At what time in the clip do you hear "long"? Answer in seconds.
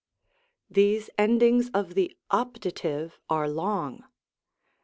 3.47-4.03